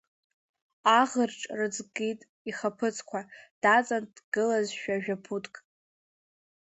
Аӷырҿ 0.99 1.39
рыҵгеит 1.57 2.19
ихаԥыцқәа, 2.49 3.19
даҵан 3.61 4.03
дгылазшәа 4.15 4.95
жәа-ԥуҭк. 5.03 5.55